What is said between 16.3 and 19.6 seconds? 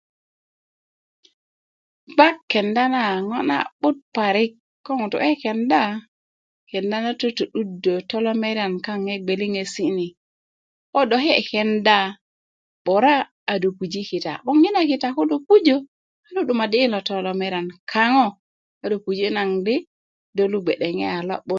nu 'dumaddi' yina tolomeran kaŋo a do puji' naŋ